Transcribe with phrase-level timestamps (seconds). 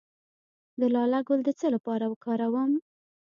[0.79, 2.71] د لاله ګل د څه لپاره وکاروم؟